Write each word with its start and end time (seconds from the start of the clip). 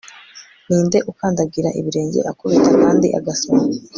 Ninde 0.67 0.97
ukandagira 1.11 1.69
ibirenge 1.79 2.19
akubita 2.31 2.71
kandi 2.81 3.07
agasoma 3.17 3.63